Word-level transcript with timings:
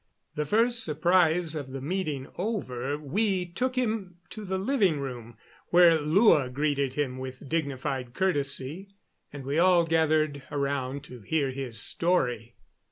The 0.33 0.47
first 0.47 0.83
surprise 0.83 1.53
of 1.53 1.69
the 1.69 1.79
meeting 1.79 2.25
over, 2.35 2.97
we 2.97 3.45
took 3.45 3.75
him 3.75 4.15
to 4.31 4.43
the 4.43 4.57
living 4.57 4.99
room, 4.99 5.37
where 5.67 6.01
Lua 6.01 6.49
greeted 6.49 6.95
him 6.95 7.19
with 7.19 7.47
dignified 7.47 8.15
courtesy, 8.15 8.95
and 9.31 9.43
we 9.43 9.59
all 9.59 9.85
gathered 9.85 10.41
around 10.49 11.03
to 11.03 11.19
hear 11.21 11.51
his 11.51 11.79
story. 11.79 12.55